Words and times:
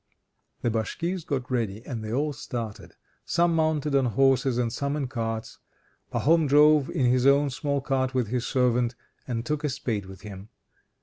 VIII 0.01 0.57
The 0.63 0.71
Bashkirs 0.79 1.23
got 1.25 1.51
ready 1.51 1.85
and 1.85 2.03
they 2.03 2.11
all 2.11 2.33
started: 2.33 2.95
some 3.23 3.53
mounted 3.53 3.93
on 3.93 4.05
horses, 4.05 4.57
and 4.57 4.73
some 4.73 4.95
in 4.95 5.05
carts. 5.07 5.59
Pahom 6.11 6.47
drove 6.47 6.89
in 6.89 7.05
his 7.05 7.27
own 7.27 7.51
small 7.51 7.81
cart 7.81 8.15
with 8.15 8.29
his 8.29 8.47
servant, 8.47 8.95
and 9.27 9.45
took 9.45 9.63
a 9.63 9.69
spade 9.69 10.07
with 10.07 10.21
him. 10.21 10.49